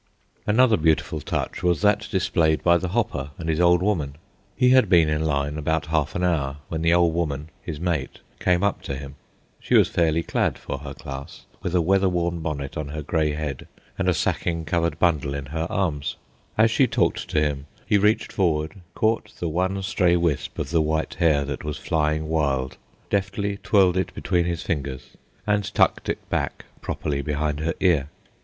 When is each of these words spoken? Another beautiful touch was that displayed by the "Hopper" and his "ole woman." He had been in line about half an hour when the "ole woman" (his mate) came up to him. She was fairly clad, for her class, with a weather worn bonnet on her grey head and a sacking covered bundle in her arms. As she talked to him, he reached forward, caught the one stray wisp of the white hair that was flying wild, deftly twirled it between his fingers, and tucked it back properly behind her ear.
Another 0.47 0.77
beautiful 0.77 1.21
touch 1.21 1.61
was 1.61 1.83
that 1.83 2.07
displayed 2.09 2.63
by 2.63 2.79
the 2.79 2.87
"Hopper" 2.87 3.29
and 3.37 3.47
his 3.47 3.59
"ole 3.59 3.77
woman." 3.77 4.15
He 4.55 4.69
had 4.71 4.89
been 4.89 5.07
in 5.07 5.23
line 5.23 5.59
about 5.59 5.85
half 5.93 6.15
an 6.15 6.23
hour 6.23 6.57
when 6.69 6.81
the 6.81 6.91
"ole 6.91 7.11
woman" 7.11 7.51
(his 7.61 7.79
mate) 7.79 8.17
came 8.39 8.63
up 8.63 8.81
to 8.81 8.95
him. 8.95 9.13
She 9.59 9.75
was 9.75 9.89
fairly 9.89 10.23
clad, 10.23 10.57
for 10.57 10.79
her 10.79 10.95
class, 10.95 11.45
with 11.61 11.75
a 11.75 11.83
weather 11.83 12.09
worn 12.09 12.39
bonnet 12.39 12.77
on 12.77 12.87
her 12.87 13.03
grey 13.03 13.33
head 13.33 13.67
and 13.95 14.09
a 14.09 14.13
sacking 14.15 14.65
covered 14.65 14.97
bundle 14.97 15.35
in 15.35 15.45
her 15.45 15.67
arms. 15.69 16.15
As 16.57 16.71
she 16.71 16.87
talked 16.87 17.27
to 17.29 17.39
him, 17.39 17.67
he 17.85 17.99
reached 17.99 18.31
forward, 18.31 18.81
caught 18.95 19.31
the 19.37 19.49
one 19.49 19.83
stray 19.83 20.15
wisp 20.17 20.57
of 20.57 20.71
the 20.71 20.81
white 20.81 21.13
hair 21.13 21.45
that 21.45 21.63
was 21.63 21.77
flying 21.77 22.27
wild, 22.27 22.75
deftly 23.11 23.57
twirled 23.57 23.97
it 23.97 24.11
between 24.15 24.45
his 24.45 24.63
fingers, 24.63 25.11
and 25.45 25.71
tucked 25.75 26.09
it 26.09 26.27
back 26.31 26.65
properly 26.81 27.21
behind 27.21 27.59
her 27.59 27.75
ear. 27.79 28.09